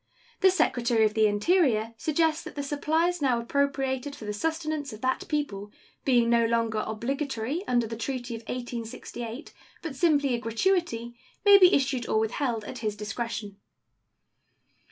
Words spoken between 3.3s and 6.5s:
appropriated for the sustenance of that people, being no